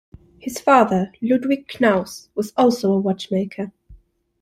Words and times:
His 0.39 0.59
father, 0.59 1.13
Ludwig 1.21 1.67
Knaus, 1.67 2.29
was 2.33 2.53
also 2.57 2.91
a 2.91 2.97
watchmaker. 2.99 3.71